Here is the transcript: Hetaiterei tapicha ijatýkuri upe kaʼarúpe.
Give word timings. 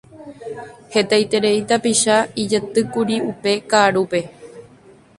Hetaiterei 0.95 1.53
tapicha 1.71 2.17
ijatýkuri 2.45 3.23
upe 3.31 3.57
kaʼarúpe. 3.69 4.19